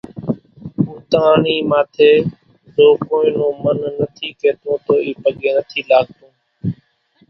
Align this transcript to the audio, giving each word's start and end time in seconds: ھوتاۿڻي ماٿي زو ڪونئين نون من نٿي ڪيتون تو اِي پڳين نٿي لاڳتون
ھوتاۿڻي 0.85 1.57
ماٿي 1.69 2.11
زو 2.73 2.87
ڪونئين 3.05 3.33
نون 3.39 3.55
من 3.63 3.77
نٿي 3.99 4.29
ڪيتون 4.39 4.75
تو 4.85 4.93
اِي 5.05 5.11
پڳين 5.21 5.53
نٿي 5.59 5.81
لاڳتون 5.89 6.31